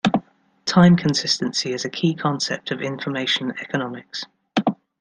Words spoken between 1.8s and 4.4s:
a key concept of information economics.